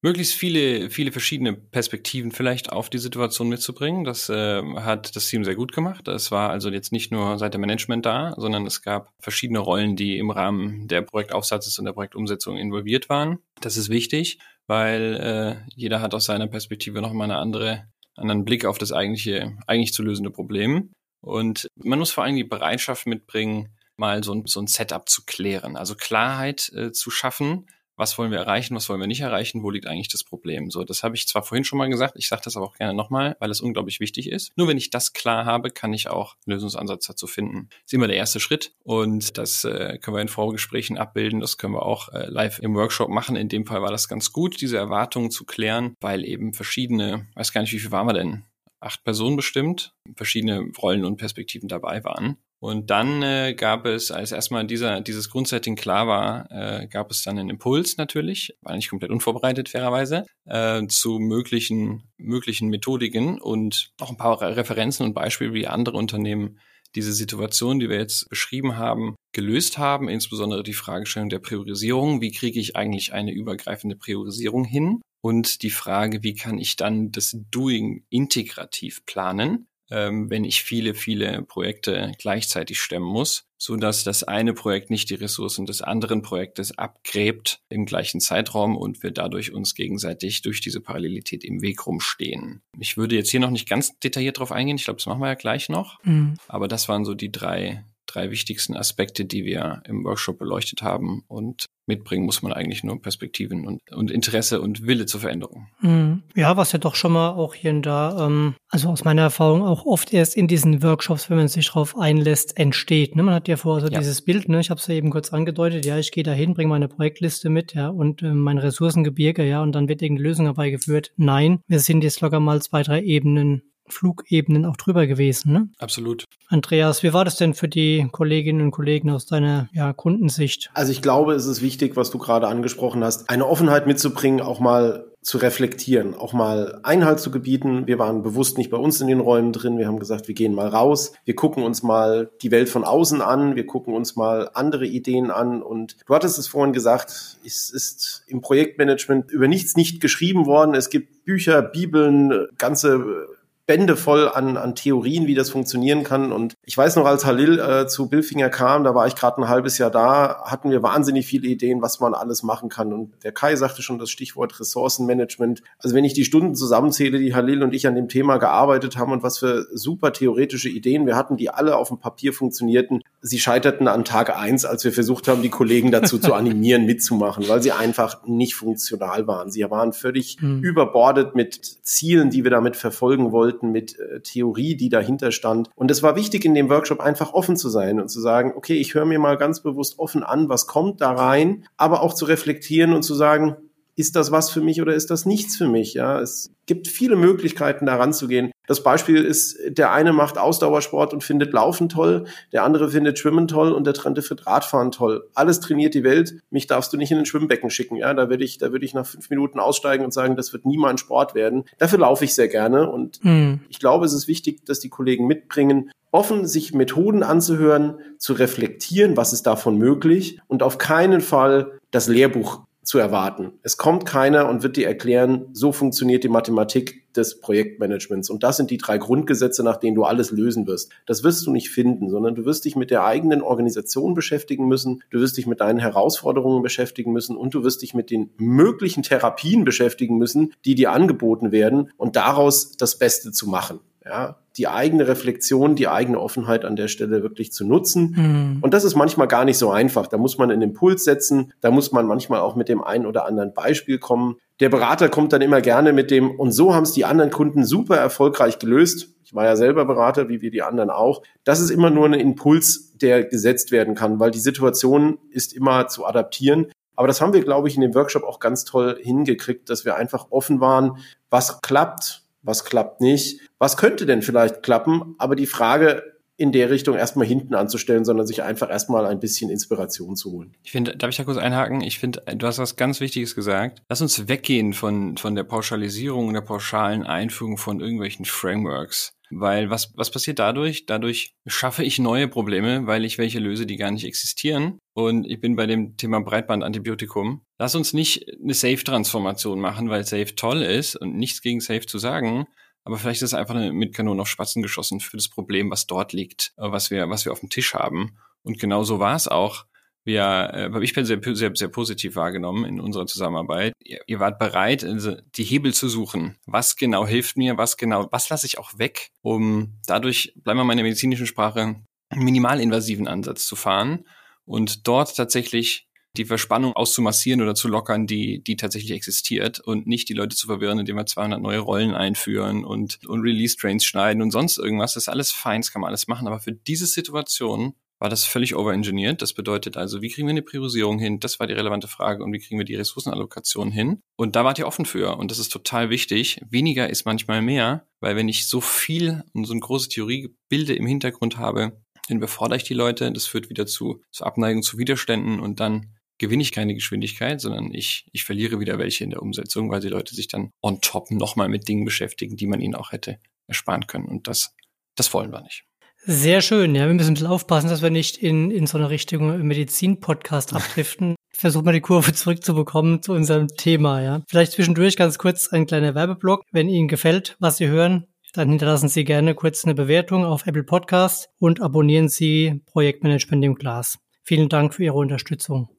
[0.00, 4.04] möglichst viele, viele verschiedene Perspektiven vielleicht auf die Situation mitzubringen.
[4.04, 6.06] Das äh, hat das Team sehr gut gemacht.
[6.06, 9.96] Es war also jetzt nicht nur seit dem Management da, sondern es gab verschiedene Rollen,
[9.96, 13.40] die im Rahmen der Projektaufsatzes und der Projektumsetzung involviert waren.
[13.60, 18.66] Das ist wichtig, weil äh, jeder hat aus seiner Perspektive nochmal eine andere, anderen Blick
[18.66, 20.92] auf das eigentliche, eigentlich zu lösende Problem.
[21.22, 25.22] Und man muss vor allem die Bereitschaft mitbringen, mal so ein, so ein Setup zu
[25.24, 25.76] klären.
[25.76, 29.70] Also Klarheit äh, zu schaffen, was wollen wir erreichen, was wollen wir nicht erreichen, wo
[29.70, 30.70] liegt eigentlich das Problem.
[30.70, 32.94] So, das habe ich zwar vorhin schon mal gesagt, ich sage das aber auch gerne
[32.94, 34.52] nochmal, weil es unglaublich wichtig ist.
[34.56, 37.68] Nur wenn ich das klar habe, kann ich auch einen Lösungsansatz dazu finden.
[37.70, 41.56] Das ist immer der erste Schritt und das äh, können wir in Vorgesprächen abbilden, das
[41.56, 43.36] können wir auch äh, live im Workshop machen.
[43.36, 47.52] In dem Fall war das ganz gut, diese Erwartungen zu klären, weil eben verschiedene, weiß
[47.52, 48.44] gar nicht, wie viel waren wir denn?
[48.80, 52.36] Acht Personen bestimmt, verschiedene Rollen und Perspektiven dabei waren.
[52.64, 57.22] Und dann äh, gab es, als erstmal dieser, dieses Grundsetting klar war, äh, gab es
[57.22, 63.90] dann einen Impuls natürlich, war nicht komplett unvorbereitet fairerweise, äh, zu möglichen, möglichen Methodiken und
[64.00, 66.58] auch ein paar Referenzen und Beispiele, wie andere Unternehmen
[66.94, 72.22] diese Situation, die wir jetzt beschrieben haben, gelöst haben, insbesondere die Fragestellung der Priorisierung.
[72.22, 75.02] Wie kriege ich eigentlich eine übergreifende Priorisierung hin?
[75.24, 80.94] und die Frage, wie kann ich dann das Doing integrativ planen, ähm, wenn ich viele,
[80.94, 86.20] viele Projekte gleichzeitig stemmen muss, so dass das eine Projekt nicht die Ressourcen des anderen
[86.20, 91.86] Projektes abgräbt im gleichen Zeitraum und wir dadurch uns gegenseitig durch diese Parallelität im Weg
[91.86, 92.60] rumstehen.
[92.80, 94.76] Ich würde jetzt hier noch nicht ganz detailliert drauf eingehen.
[94.76, 96.02] Ich glaube, das machen wir ja gleich noch.
[96.02, 96.34] Mhm.
[96.48, 101.24] Aber das waren so die drei drei wichtigsten Aspekte, die wir im Workshop beleuchtet haben.
[101.28, 105.68] Und mitbringen muss man eigentlich nur Perspektiven und, und Interesse und Wille zur Veränderung.
[105.80, 106.22] Mhm.
[106.34, 109.62] Ja, was ja doch schon mal auch hier und da, ähm, also aus meiner Erfahrung
[109.62, 113.16] auch oft erst in diesen Workshops, wenn man sich darauf einlässt, entsteht.
[113.16, 113.22] Ne?
[113.22, 113.98] Man hat ja vorher so ja.
[113.98, 114.60] dieses Bild, ne?
[114.60, 117.50] ich habe es ja eben kurz angedeutet, ja, ich gehe da hin, bringe meine Projektliste
[117.50, 121.12] mit, ja, und äh, mein Ressourcengebirge, ja, und dann wird irgendeine Lösung herbeigeführt.
[121.16, 125.68] Nein, wir sind jetzt locker mal zwei, drei Ebenen Flugebenen auch drüber gewesen, ne?
[125.78, 126.24] Absolut.
[126.48, 130.70] Andreas, wie war das denn für die Kolleginnen und Kollegen aus deiner ja, Kundensicht?
[130.74, 134.60] Also ich glaube, es ist wichtig, was du gerade angesprochen hast, eine Offenheit mitzubringen, auch
[134.60, 137.86] mal zu reflektieren, auch mal Einhalt zu gebieten.
[137.86, 139.78] Wir waren bewusst nicht bei uns in den Räumen drin.
[139.78, 141.14] Wir haben gesagt, wir gehen mal raus.
[141.24, 143.56] Wir gucken uns mal die Welt von außen an.
[143.56, 145.62] Wir gucken uns mal andere Ideen an.
[145.62, 150.74] Und du hattest es vorhin gesagt, es ist im Projektmanagement über nichts nicht geschrieben worden.
[150.74, 153.26] Es gibt Bücher, Bibeln, ganze
[153.66, 156.32] Bände voll an, an Theorien, wie das funktionieren kann.
[156.32, 159.48] Und ich weiß noch, als Halil äh, zu Billfinger kam, da war ich gerade ein
[159.48, 162.92] halbes Jahr da, hatten wir wahnsinnig viele Ideen, was man alles machen kann.
[162.92, 165.62] Und der Kai sagte schon das Stichwort Ressourcenmanagement.
[165.78, 169.12] Also wenn ich die Stunden zusammenzähle, die Halil und ich an dem Thema gearbeitet haben
[169.12, 173.38] und was für super theoretische Ideen wir hatten, die alle auf dem Papier funktionierten, sie
[173.38, 177.62] scheiterten an Tag eins, als wir versucht haben, die Kollegen dazu zu animieren, mitzumachen, weil
[177.62, 179.50] sie einfach nicht funktional waren.
[179.50, 180.62] Sie waren völlig mhm.
[180.62, 185.70] überbordet mit Zielen, die wir damit verfolgen wollten wollten, mit äh, Theorie, die dahinter stand.
[185.74, 188.74] Und es war wichtig in dem Workshop einfach offen zu sein und zu sagen, okay,
[188.74, 192.24] ich höre mir mal ganz bewusst offen an, was kommt da rein, aber auch zu
[192.24, 193.56] reflektieren und zu sagen,
[193.96, 195.94] ist das was für mich oder ist das nichts für mich?
[195.94, 198.50] Ja, es gibt viele Möglichkeiten, daran zu gehen.
[198.66, 203.46] Das Beispiel ist, der eine macht Ausdauersport und findet Laufen toll, der andere findet Schwimmen
[203.46, 205.28] toll und der dritte findet Radfahren toll.
[205.34, 206.40] Alles trainiert die Welt.
[206.50, 207.96] Mich darfst du nicht in ein Schwimmbecken schicken.
[207.96, 210.64] Ja, da würde ich, da würde ich nach fünf Minuten aussteigen und sagen, das wird
[210.64, 211.64] nie mein Sport werden.
[211.78, 213.60] Dafür laufe ich sehr gerne und mhm.
[213.68, 219.16] ich glaube, es ist wichtig, dass die Kollegen mitbringen, offen sich Methoden anzuhören, zu reflektieren,
[219.16, 223.52] was ist davon möglich und auf keinen Fall das Lehrbuch zu erwarten.
[223.62, 228.28] Es kommt keiner und wird dir erklären, so funktioniert die Mathematik des Projektmanagements.
[228.30, 230.90] Und das sind die drei Grundgesetze, nach denen du alles lösen wirst.
[231.06, 235.02] Das wirst du nicht finden, sondern du wirst dich mit der eigenen Organisation beschäftigen müssen,
[235.10, 239.02] du wirst dich mit deinen Herausforderungen beschäftigen müssen und du wirst dich mit den möglichen
[239.02, 243.80] Therapien beschäftigen müssen, die dir angeboten werden und daraus das Beste zu machen.
[244.04, 248.14] Ja, die eigene Reflexion, die eigene Offenheit an der Stelle wirklich zu nutzen.
[248.16, 248.58] Mhm.
[248.60, 250.06] Und das ist manchmal gar nicht so einfach.
[250.06, 253.24] Da muss man einen Impuls setzen, da muss man manchmal auch mit dem einen oder
[253.24, 254.36] anderen Beispiel kommen.
[254.60, 257.64] Der Berater kommt dann immer gerne mit dem, und so haben es die anderen Kunden
[257.64, 259.08] super erfolgreich gelöst.
[259.24, 261.22] Ich war ja selber Berater, wie wir die anderen auch.
[261.42, 265.88] Das ist immer nur ein Impuls, der gesetzt werden kann, weil die Situation ist immer
[265.88, 266.66] zu adaptieren.
[266.94, 269.96] Aber das haben wir, glaube ich, in dem Workshop auch ganz toll hingekriegt, dass wir
[269.96, 270.98] einfach offen waren,
[271.30, 276.70] was klappt, was klappt nicht, was könnte denn vielleicht klappen, aber die Frage in der
[276.70, 280.56] Richtung erstmal hinten anzustellen, sondern sich einfach erstmal ein bisschen Inspiration zu holen.
[280.64, 281.80] Ich finde, darf ich da kurz einhaken?
[281.80, 283.82] Ich finde, du hast was ganz Wichtiges gesagt.
[283.88, 289.12] Lass uns weggehen von, von der Pauschalisierung, der pauschalen Einführung von irgendwelchen Frameworks.
[289.30, 290.86] Weil was, was passiert dadurch?
[290.86, 294.78] Dadurch schaffe ich neue Probleme, weil ich welche löse, die gar nicht existieren.
[294.92, 297.42] Und ich bin bei dem Thema Breitbandantibiotikum.
[297.64, 301.96] Lass uns nicht eine Safe-Transformation machen, weil Safe toll ist und nichts gegen Safe zu
[301.96, 302.46] sagen.
[302.84, 305.86] Aber vielleicht ist es einfach eine, mit Kanonen auf Spatzen geschossen für das Problem, was
[305.86, 308.18] dort liegt, äh, was wir, was wir auf dem Tisch haben.
[308.42, 309.64] Und genau so war es auch.
[310.04, 313.72] Wir, äh, ich bin sehr, sehr, sehr positiv wahrgenommen in unserer Zusammenarbeit.
[313.82, 316.36] Ihr, ihr wart bereit, also die Hebel zu suchen.
[316.44, 317.56] Was genau hilft mir?
[317.56, 321.26] Was genau, was lasse ich auch weg, um dadurch, bleiben wir mal in der medizinischen
[321.26, 321.76] Sprache,
[322.10, 324.04] einen minimalinvasiven Ansatz zu fahren
[324.44, 330.08] und dort tatsächlich die Verspannung auszumassieren oder zu lockern, die, die tatsächlich existiert und nicht
[330.08, 334.30] die Leute zu verwirren, indem wir 200 neue Rollen einführen und, und Release-Trains schneiden und
[334.30, 334.94] sonst irgendwas.
[334.94, 336.26] Das ist alles fein, das kann man alles machen.
[336.26, 339.22] Aber für diese Situation war das völlig overengineert.
[339.22, 341.20] Das bedeutet also, wie kriegen wir eine Priorisierung hin?
[341.20, 342.22] Das war die relevante Frage.
[342.22, 344.00] Und wie kriegen wir die Ressourcenallokation hin?
[344.16, 345.16] Und da wart ihr offen für.
[345.16, 346.40] Und das ist total wichtig.
[346.48, 350.86] Weniger ist manchmal mehr, weil wenn ich so viel und so eine große Theoriebilde im
[350.86, 353.10] Hintergrund habe, dann befordere ich die Leute.
[353.10, 357.72] Das führt wieder zu, zu Abneigung, zu Widerständen und dann gewinne ich keine Geschwindigkeit, sondern
[357.74, 361.10] ich, ich verliere wieder welche in der Umsetzung, weil die Leute sich dann on top
[361.10, 364.06] nochmal mit Dingen beschäftigen, die man ihnen auch hätte ersparen können.
[364.06, 364.54] Und das,
[364.96, 365.64] das wollen wir nicht.
[366.06, 366.86] Sehr schön, ja.
[366.86, 371.16] Wir müssen ein bisschen aufpassen, dass wir nicht in, in so eine Richtung Medizin-Podcast abdriften.
[371.32, 374.22] versuchen wir die Kurve zurückzubekommen zu unserem Thema, ja.
[374.28, 376.42] Vielleicht zwischendurch ganz kurz ein kleiner Werbeblock.
[376.52, 380.64] Wenn Ihnen gefällt, was Sie hören, dann hinterlassen Sie gerne kurz eine Bewertung auf Apple
[380.64, 383.98] Podcasts und abonnieren Sie Projektmanagement im Glas.
[384.24, 385.73] Vielen Dank für Ihre Unterstützung.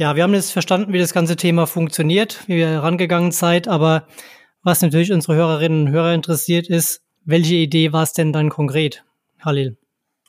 [0.00, 4.06] Ja, wir haben jetzt verstanden, wie das ganze Thema funktioniert, wie ihr herangegangen seid, aber
[4.62, 9.04] was natürlich unsere Hörerinnen und Hörer interessiert ist, welche Idee war es denn dann konkret,
[9.44, 9.76] Halil?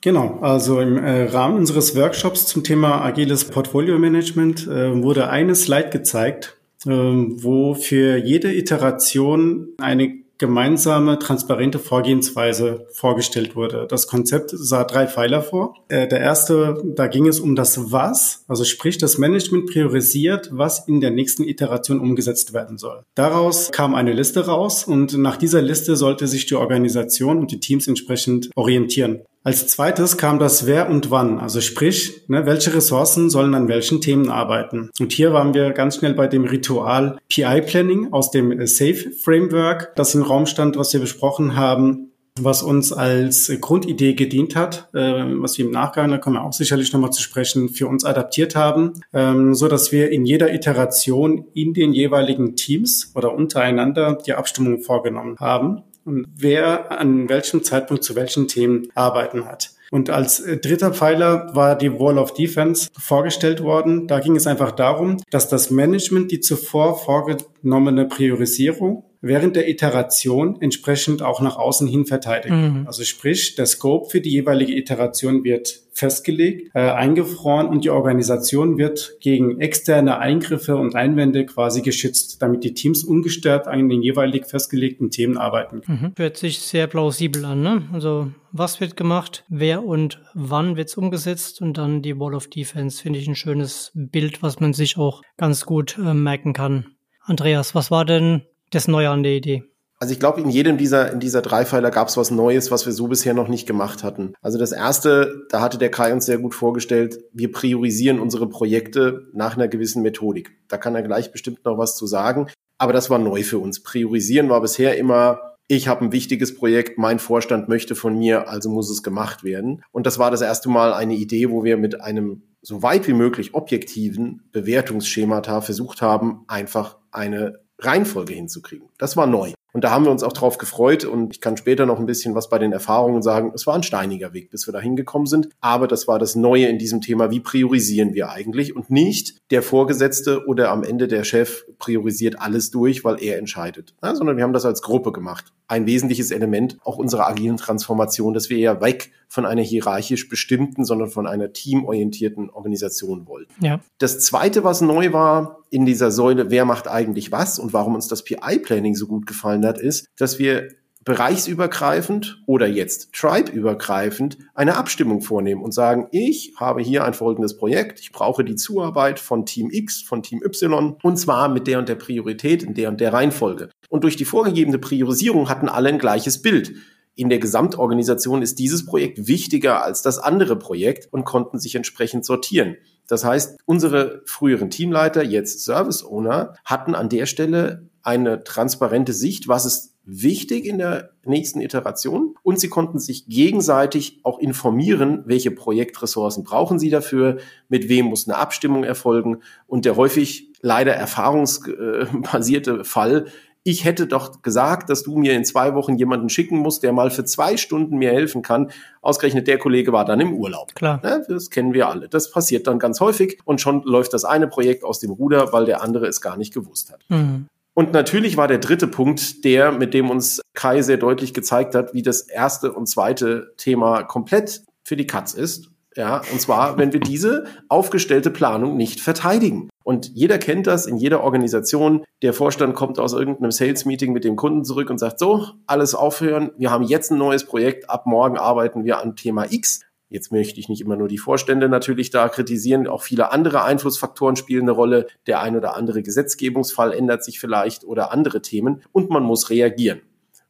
[0.02, 5.56] Genau, also im äh, Rahmen unseres Workshops zum Thema agiles Portfolio Management äh, wurde eine
[5.56, 13.86] Slide gezeigt, äh, wo für jede Iteration eine gemeinsame, transparente Vorgehensweise vorgestellt wurde.
[13.88, 15.76] Das Konzept sah drei Pfeiler vor.
[15.88, 20.88] Äh, der erste, da ging es um das Was, also sprich, das Management priorisiert, was
[20.88, 23.04] in der nächsten Iteration umgesetzt werden soll.
[23.14, 27.60] Daraus kam eine Liste raus und nach dieser Liste sollte sich die Organisation und die
[27.60, 29.22] Teams entsprechend orientieren.
[29.44, 34.00] Als zweites kam das Wer und Wann, also sprich, ne, welche Ressourcen sollen an welchen
[34.00, 34.92] Themen arbeiten.
[35.00, 39.96] Und hier waren wir ganz schnell bei dem Ritual PI Planning aus dem Safe Framework,
[39.96, 45.00] das im Raum stand, was wir besprochen haben, was uns als Grundidee gedient hat, äh,
[45.00, 48.56] was wir im Nachgang, da kommen wir auch sicherlich nochmal zu sprechen, für uns adaptiert
[48.56, 54.34] haben, ähm, so dass wir in jeder Iteration in den jeweiligen Teams oder untereinander die
[54.34, 59.72] Abstimmung vorgenommen haben und wer an welchem Zeitpunkt zu welchen Themen arbeiten hat.
[59.92, 64.08] Und als äh, dritter Pfeiler war die Wall of Defense vorgestellt worden.
[64.08, 70.60] Da ging es einfach darum, dass das Management die zuvor vorgenommene Priorisierung während der Iteration
[70.62, 72.56] entsprechend auch nach außen hin verteidigt.
[72.56, 72.84] Mhm.
[72.88, 78.78] Also sprich, der Scope für die jeweilige Iteration wird festgelegt, äh, eingefroren und die Organisation
[78.78, 84.46] wird gegen externe Eingriffe und Einwände quasi geschützt, damit die Teams ungestört an den jeweilig
[84.46, 85.82] festgelegten Themen arbeiten.
[85.86, 86.14] Mhm.
[86.18, 87.84] Hört sich sehr plausibel an, ne?
[87.94, 93.02] Also was wird gemacht, wer und wann wird's umgesetzt und dann die Wall of Defense
[93.02, 96.86] finde ich ein schönes Bild, was man sich auch ganz gut äh, merken kann.
[97.24, 99.64] Andreas, was war denn das Neue an der Idee?
[100.02, 102.94] Also ich glaube, in jedem dieser, in dieser Dreipfeiler gab es was Neues, was wir
[102.94, 104.34] so bisher noch nicht gemacht hatten.
[104.42, 109.28] Also das erste, da hatte der Kai uns sehr gut vorgestellt, wir priorisieren unsere Projekte
[109.34, 110.58] nach einer gewissen Methodik.
[110.70, 112.48] Da kann er gleich bestimmt noch was zu sagen.
[112.80, 113.84] Aber das war neu für uns.
[113.84, 118.72] Priorisieren war bisher immer, ich habe ein wichtiges Projekt, mein Vorstand möchte von mir, also
[118.72, 119.84] muss es gemacht werden.
[119.92, 123.14] Und das war das erste Mal eine Idee, wo wir mit einem so weit wie
[123.14, 128.88] möglich objektiven Bewertungsschemata versucht haben, einfach eine Reihenfolge hinzukriegen.
[128.98, 129.54] Das war neu.
[129.74, 132.36] Und da haben wir uns auch drauf gefreut und ich kann später noch ein bisschen
[132.36, 133.54] was bei den Erfahrungen sagen.
[133.56, 135.48] Es war ein steiniger Weg, bis wir da hingekommen sind.
[135.62, 137.32] Aber das war das Neue in diesem Thema.
[137.32, 138.76] Wie priorisieren wir eigentlich?
[138.76, 143.94] Und nicht der Vorgesetzte oder am Ende der Chef priorisiert alles durch, weil er entscheidet.
[144.04, 145.54] Ja, sondern wir haben das als Gruppe gemacht.
[145.68, 150.84] Ein wesentliches Element auch unserer agilen Transformation, dass wir eher weg von einer hierarchisch bestimmten,
[150.84, 153.54] sondern von einer teamorientierten Organisation wollten.
[153.64, 153.80] Ja.
[153.98, 158.10] Das zweite, was neu war in dieser Säule, wer macht eigentlich was und warum uns
[158.10, 160.68] das PI-Planning so gut gefallen hat, ist, dass wir
[161.06, 168.02] bereichsübergreifend oder jetzt tribe-übergreifend eine Abstimmung vornehmen und sagen, ich habe hier ein folgendes Projekt,
[168.02, 171.88] ich brauche die Zuarbeit von Team X, von Team Y und zwar mit der und
[171.88, 173.70] der Priorität in der und der Reihenfolge.
[173.88, 176.74] Und durch die vorgegebene Priorisierung hatten alle ein gleiches Bild
[177.16, 182.26] in der Gesamtorganisation ist dieses Projekt wichtiger als das andere Projekt und konnten sich entsprechend
[182.26, 182.78] sortieren.
[183.08, 189.48] Das heißt, unsere früheren Teamleiter, jetzt Service Owner, hatten an der Stelle eine transparente Sicht,
[189.48, 195.52] was ist wichtig in der nächsten Iteration und sie konnten sich gegenseitig auch informieren, welche
[195.52, 197.38] Projektressourcen brauchen sie dafür,
[197.70, 203.26] mit wem muss eine Abstimmung erfolgen und der häufig leider erfahrungsbasierte Fall
[203.64, 207.12] ich hätte doch gesagt, dass du mir in zwei Wochen jemanden schicken musst, der mal
[207.12, 208.72] für zwei Stunden mir helfen kann.
[209.02, 210.74] Ausgerechnet der Kollege war dann im Urlaub.
[210.74, 211.00] Klar.
[211.28, 212.10] das kennen wir alle.
[212.10, 215.66] Das passiert dann ganz häufig und schon läuft das eine Projekt aus dem Ruder, weil
[215.66, 217.02] der andere es gar nicht gewusst hat.
[217.10, 217.48] Mhm.
[217.74, 221.94] Und natürlich war der dritte Punkt der, mit dem uns Kai sehr deutlich gezeigt hat,
[221.94, 225.70] wie das erste und zweite Thema komplett für die Katz ist.
[225.96, 229.70] Ja, und zwar, wenn wir diese aufgestellte Planung nicht verteidigen.
[229.92, 232.06] Und jeder kennt das in jeder Organisation.
[232.22, 236.52] Der Vorstand kommt aus irgendeinem Sales-Meeting mit dem Kunden zurück und sagt, so, alles aufhören.
[236.58, 237.90] Wir haben jetzt ein neues Projekt.
[237.90, 239.82] Ab morgen arbeiten wir an Thema X.
[240.08, 242.88] Jetzt möchte ich nicht immer nur die Vorstände natürlich da kritisieren.
[242.88, 245.08] Auch viele andere Einflussfaktoren spielen eine Rolle.
[245.28, 248.84] Der ein oder andere Gesetzgebungsfall ändert sich vielleicht oder andere Themen.
[248.94, 250.00] Und man muss reagieren.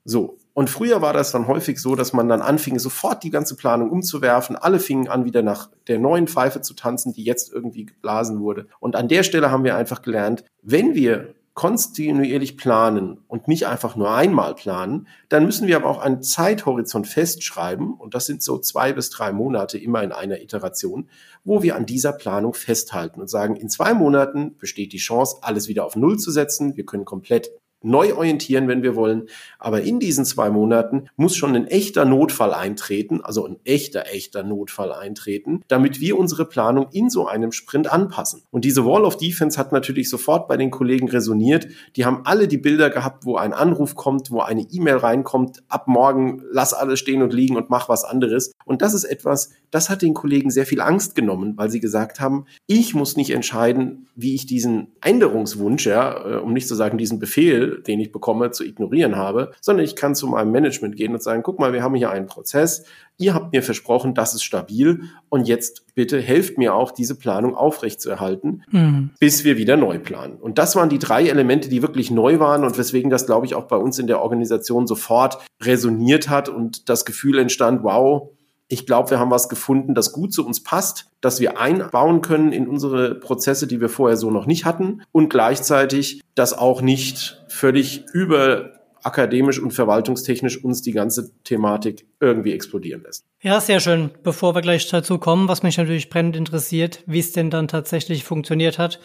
[0.06, 3.56] So, und früher war das dann häufig so, dass man dann anfing, sofort die ganze
[3.56, 4.56] Planung umzuwerfen.
[4.56, 8.68] Alle fingen an, wieder nach der neuen Pfeife zu tanzen, die jetzt irgendwie geblasen wurde.
[8.80, 13.98] Und an der Stelle haben wir einfach gelernt, wenn wir kontinuierlich planen und nicht einfach
[13.98, 18.58] nur einmal planen, dann müssen wir aber auch einen Zeithorizont festschreiben, und das sind so
[18.58, 21.10] zwei bis drei Monate immer in einer Iteration,
[21.44, 25.68] wo wir an dieser Planung festhalten und sagen, in zwei Monaten besteht die Chance, alles
[25.68, 26.78] wieder auf Null zu setzen.
[26.78, 27.52] Wir können komplett
[27.82, 29.28] neu orientieren, wenn wir wollen.
[29.60, 34.44] Aber in diesen zwei Monaten muss schon ein echter Notfall eintreten, also ein echter, echter
[34.44, 38.44] Notfall eintreten, damit wir unsere Planung in so einem Sprint anpassen.
[38.52, 41.68] Und diese Wall of Defense hat natürlich sofort bei den Kollegen resoniert.
[41.96, 45.88] Die haben alle die Bilder gehabt, wo ein Anruf kommt, wo eine E-Mail reinkommt, ab
[45.88, 48.54] morgen lass alles stehen und liegen und mach was anderes.
[48.66, 52.20] Und das ist etwas, das hat den Kollegen sehr viel Angst genommen, weil sie gesagt
[52.20, 56.98] haben, ich muss nicht entscheiden, wie ich diesen Änderungswunsch, ja, äh, um nicht zu sagen
[56.98, 61.14] diesen Befehl, den ich bekomme, zu ignorieren habe, sondern ich kann zu meinem Management gehen
[61.14, 62.86] und sagen, guck mal, wir haben hier einen Prozess,
[63.18, 67.56] ihr habt mir versprochen, das ist stabil und jetzt bitte helft mir auch, diese Planung
[67.56, 69.12] aufrechtzuerhalten, mhm.
[69.20, 70.36] bis wir wieder neu planen.
[70.36, 73.56] Und das waren die drei Elemente, die wirklich neu waren und weswegen das, glaube ich,
[73.56, 78.30] auch bei uns in der Organisation sofort resoniert hat und das Gefühl entstand, wow,
[78.72, 82.54] ich glaube, wir haben was gefunden, das gut zu uns passt, das wir einbauen können
[82.54, 87.41] in unsere Prozesse, die wir vorher so noch nicht hatten und gleichzeitig das auch nicht
[87.52, 88.72] völlig über
[89.04, 93.26] akademisch und verwaltungstechnisch uns die ganze Thematik irgendwie explodieren lässt.
[93.42, 94.12] Ja, sehr schön.
[94.24, 98.24] Bevor wir gleich dazu kommen, was mich natürlich brennend interessiert, wie es denn dann tatsächlich
[98.24, 99.00] funktioniert hat.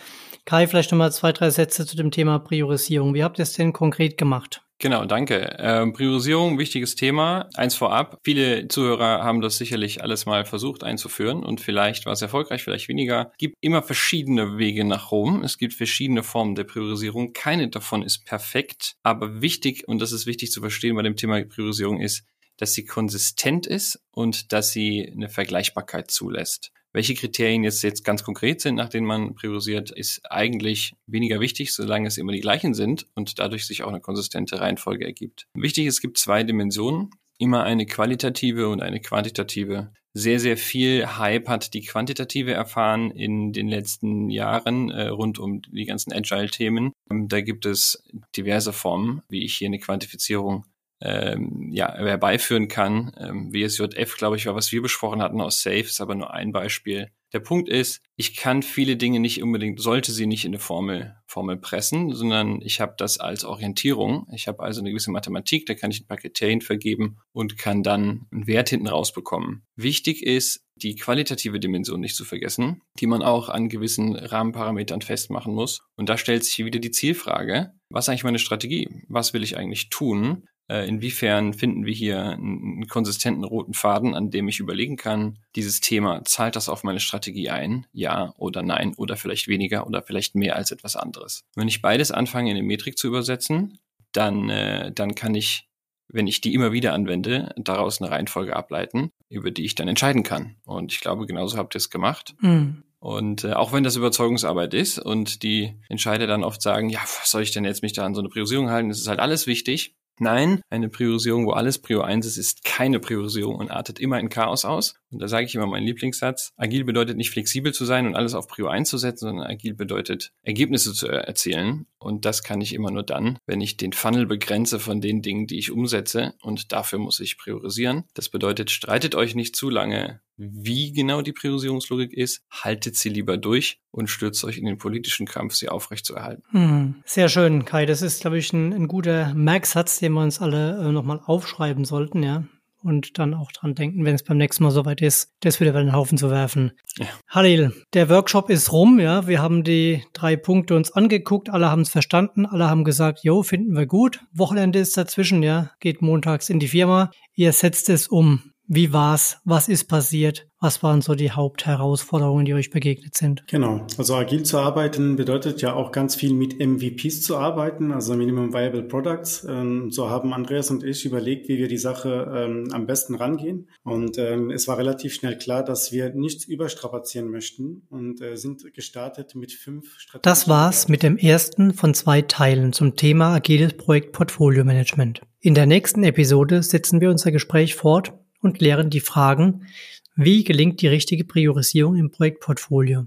[0.45, 3.15] Kai, vielleicht nochmal zwei, drei Sätze zu dem Thema Priorisierung.
[3.15, 4.66] Wie habt ihr es denn konkret gemacht?
[4.79, 5.57] Genau, danke.
[5.59, 7.49] Ähm, Priorisierung, wichtiges Thema.
[7.55, 8.19] Eins vorab.
[8.23, 12.89] Viele Zuhörer haben das sicherlich alles mal versucht einzuführen und vielleicht war es erfolgreich, vielleicht
[12.89, 13.31] weniger.
[13.33, 15.43] Es gibt immer verschiedene Wege nach Rom.
[15.43, 17.33] Es gibt verschiedene Formen der Priorisierung.
[17.33, 18.97] Keine davon ist perfekt.
[19.03, 22.85] Aber wichtig, und das ist wichtig zu verstehen bei dem Thema Priorisierung, ist, dass sie
[22.85, 26.73] konsistent ist und dass sie eine Vergleichbarkeit zulässt.
[26.93, 31.75] Welche Kriterien jetzt, jetzt ganz konkret sind, nach denen man priorisiert, ist eigentlich weniger wichtig,
[31.75, 35.47] solange es immer die gleichen sind und dadurch sich auch eine konsistente Reihenfolge ergibt.
[35.53, 39.93] Wichtig, es gibt zwei Dimensionen, immer eine qualitative und eine quantitative.
[40.15, 45.61] Sehr, sehr viel Hype hat die quantitative erfahren in den letzten Jahren äh, rund um
[45.61, 46.93] die ganzen Agile-Themen.
[47.11, 48.03] Da gibt es
[48.35, 50.65] diverse Formen, wie ich hier eine Quantifizierung
[51.01, 53.13] ähm, ja, herbeiführen kann.
[53.19, 56.53] Ähm, WSJF, glaube ich, war, was wir besprochen hatten aus Safe, ist aber nur ein
[56.53, 57.11] Beispiel.
[57.33, 61.17] Der Punkt ist, ich kann viele Dinge nicht unbedingt, sollte sie nicht in eine Formel,
[61.27, 64.27] Formel pressen, sondern ich habe das als Orientierung.
[64.33, 67.83] Ich habe also eine gewisse Mathematik, da kann ich ein paar Kriterien vergeben und kann
[67.83, 69.65] dann einen Wert hinten rausbekommen.
[69.75, 75.53] Wichtig ist, die qualitative Dimension nicht zu vergessen, die man auch an gewissen Rahmenparametern festmachen
[75.53, 75.83] muss.
[75.97, 78.89] Und da stellt sich hier wieder die Zielfrage, was ist eigentlich meine Strategie?
[79.09, 80.45] Was will ich eigentlich tun?
[80.69, 85.81] Äh, inwiefern finden wir hier einen konsistenten roten Faden, an dem ich überlegen kann, dieses
[85.81, 87.87] Thema, zahlt das auf meine Strategie ein?
[87.93, 91.45] Ja oder nein oder vielleicht weniger oder vielleicht mehr als etwas anderes.
[91.55, 93.79] Wenn ich beides anfange in eine Metrik zu übersetzen,
[94.13, 95.69] dann, äh, dann kann ich,
[96.09, 100.25] wenn ich die immer wieder anwende, daraus eine Reihenfolge ableiten, über die ich dann entscheiden
[100.25, 100.57] kann.
[100.65, 102.35] Und ich glaube, genauso habt ihr es gemacht.
[102.41, 102.83] Mhm.
[102.99, 107.31] Und äh, auch wenn das Überzeugungsarbeit ist und die Entscheider dann oft sagen, ja, was
[107.31, 108.89] soll ich denn jetzt mich da an so eine Priorisierung halten?
[108.89, 109.95] Das ist halt alles wichtig.
[110.19, 114.31] Nein, eine Priorisierung, wo alles Prio 1 ist, ist keine Priorisierung und artet immer in
[114.31, 114.95] Chaos aus.
[115.11, 116.53] Und da sage ich immer meinen Lieblingssatz.
[116.57, 119.75] Agil bedeutet nicht flexibel zu sein und alles auf Prio 1 zu setzen, sondern agil
[119.75, 121.87] bedeutet Ergebnisse zu erzielen.
[121.99, 125.47] Und das kann ich immer nur dann, wenn ich den Funnel begrenze von den Dingen,
[125.47, 126.35] die ich umsetze.
[126.43, 128.05] Und dafür muss ich priorisieren.
[128.15, 133.37] Das bedeutet, streitet euch nicht zu lange wie genau die Priorisierungslogik ist, haltet sie lieber
[133.37, 136.43] durch und stürzt euch in den politischen Kampf, sie aufrechtzuerhalten.
[136.51, 137.87] Hm, sehr schön, Kai.
[137.87, 141.85] Das ist, glaube ich, ein, ein guter Merksatz, den wir uns alle äh, nochmal aufschreiben
[141.85, 142.45] sollten, ja.
[142.83, 145.83] Und dann auch dran denken, wenn es beim nächsten Mal soweit ist, das wieder über
[145.83, 146.73] den Haufen zu werfen.
[146.99, 147.07] Ja.
[147.29, 149.27] Halil, der Workshop ist rum, ja.
[149.27, 153.43] Wir haben die drei Punkte uns angeguckt, alle haben es verstanden, alle haben gesagt, jo,
[153.43, 154.21] finden wir gut.
[154.33, 155.71] Wochenende ist dazwischen, ja.
[155.81, 157.11] Geht montags in die Firma.
[157.35, 158.53] Ihr setzt es um.
[158.69, 159.39] Wie war's?
[159.45, 160.49] Was ist passiert?
[160.61, 163.45] Was waren so die Hauptherausforderungen, die euch begegnet sind?
[163.47, 163.87] Genau.
[163.99, 168.53] Also agil zu arbeiten bedeutet ja auch ganz viel mit MVPs zu arbeiten, also Minimum
[168.53, 169.47] Viable Products.
[169.49, 173.69] Ähm, so haben Andreas und ich überlegt, wie wir die Sache ähm, am besten rangehen.
[173.85, 178.75] Und ähm, es war relativ schnell klar, dass wir nichts überstrapazieren möchten und äh, sind
[178.75, 180.23] gestartet mit fünf Strategien.
[180.23, 185.21] Das war's mit dem ersten von zwei Teilen zum Thema agiles Projekt Portfolio Management.
[185.39, 189.67] In der nächsten Episode setzen wir unser Gespräch fort und klären die Fragen,
[190.15, 193.07] wie gelingt die richtige Priorisierung im Projektportfolio?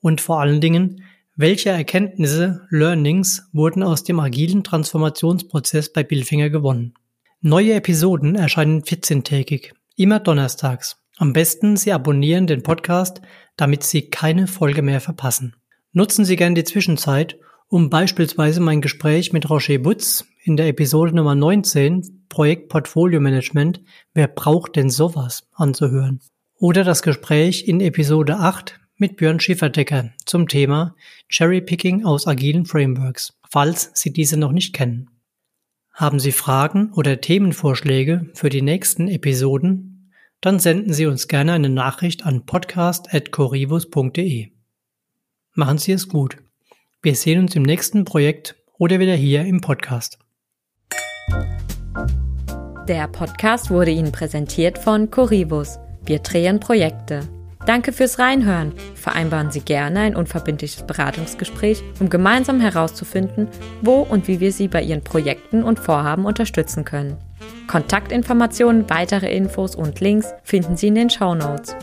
[0.00, 1.02] Und vor allen Dingen,
[1.34, 6.94] welche Erkenntnisse, Learnings wurden aus dem agilen Transformationsprozess bei Billfinger gewonnen?
[7.40, 10.96] Neue Episoden erscheinen 14-tägig, immer donnerstags.
[11.16, 13.20] Am besten Sie abonnieren den Podcast,
[13.56, 15.54] damit Sie keine Folge mehr verpassen.
[15.92, 21.14] Nutzen Sie gerne die Zwischenzeit, um beispielsweise mein Gespräch mit Roger Butz in der Episode
[21.14, 23.80] Nummer 19 Projekt Portfolio Management
[24.14, 26.20] Wer braucht denn sowas anzuhören?
[26.56, 30.96] Oder das Gespräch in Episode 8 mit Björn Schieferdecker zum Thema
[31.28, 35.10] Cherry Picking aus agilen Frameworks, falls Sie diese noch nicht kennen.
[35.92, 40.12] Haben Sie Fragen oder Themenvorschläge für die nächsten Episoden?
[40.40, 44.52] Dann senden Sie uns gerne eine Nachricht an podcast.corivus.de.
[45.54, 46.38] Machen Sie es gut.
[47.00, 50.18] Wir sehen uns im nächsten Projekt oder wieder hier im Podcast.
[52.88, 55.78] Der Podcast wurde Ihnen präsentiert von Corivus.
[56.04, 57.20] Wir drehen Projekte.
[57.66, 58.72] Danke fürs Reinhören.
[58.96, 63.46] Vereinbaren Sie gerne ein unverbindliches Beratungsgespräch, um gemeinsam herauszufinden,
[63.80, 67.16] wo und wie wir Sie bei Ihren Projekten und Vorhaben unterstützen können.
[67.68, 71.76] Kontaktinformationen, weitere Infos und Links finden Sie in den Show Notes.